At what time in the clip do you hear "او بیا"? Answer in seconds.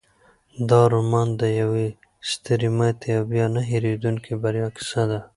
3.17-3.45